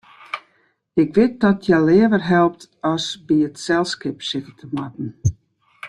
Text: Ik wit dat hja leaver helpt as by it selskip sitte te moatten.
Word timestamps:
Ik 1.01 1.11
wit 1.17 1.33
dat 1.43 1.59
hja 1.65 1.79
leaver 1.89 2.23
helpt 2.35 2.63
as 2.93 3.05
by 3.27 3.35
it 3.47 3.57
selskip 3.65 4.19
sitte 4.29 4.53
te 4.59 4.65
moatten. 4.75 5.07